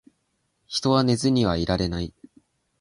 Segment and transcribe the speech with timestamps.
[0.65, 2.11] 人は寝ずにはいられない